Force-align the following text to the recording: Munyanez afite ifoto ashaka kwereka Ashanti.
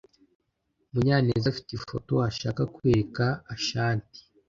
Munyanez 0.93 1.43
afite 1.51 1.69
ifoto 1.73 2.13
ashaka 2.29 2.61
kwereka 2.73 3.25
Ashanti. 3.55 4.19